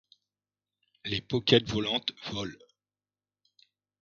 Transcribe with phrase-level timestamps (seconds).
[1.05, 2.57] Les Poquettes volantes, vol.